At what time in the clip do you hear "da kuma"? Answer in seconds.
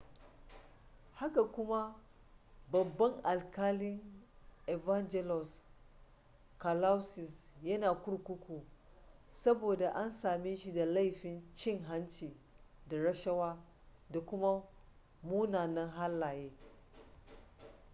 14.09-14.63